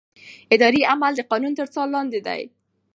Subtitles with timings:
[0.55, 2.41] اداري عمل د قانون تر څار لاندې دی.